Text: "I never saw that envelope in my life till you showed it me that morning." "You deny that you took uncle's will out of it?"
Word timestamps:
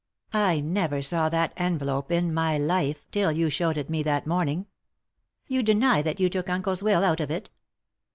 "I 0.33 0.61
never 0.61 1.03
saw 1.03 1.29
that 1.29 1.53
envelope 1.57 2.11
in 2.11 2.33
my 2.33 2.57
life 2.57 3.05
till 3.11 3.31
you 3.31 3.51
showed 3.51 3.77
it 3.77 3.87
me 3.87 4.01
that 4.01 4.25
morning." 4.25 4.65
"You 5.47 5.61
deny 5.61 6.01
that 6.01 6.19
you 6.19 6.27
took 6.27 6.49
uncle's 6.49 6.81
will 6.81 7.03
out 7.03 7.19
of 7.19 7.29
it?" 7.29 7.51